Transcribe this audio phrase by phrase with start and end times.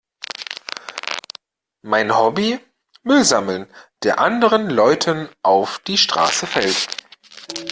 [1.83, 2.59] Mein Hobby?
[3.03, 3.67] Müll sammeln,
[4.01, 6.87] der anderen Leuten auf die Straße fällt.